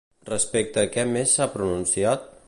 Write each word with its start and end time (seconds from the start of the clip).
Respecte 0.29 0.81
a 0.83 0.89
què 0.95 1.05
més 1.17 1.37
s'ha 1.37 1.47
pronunciat? 1.57 2.29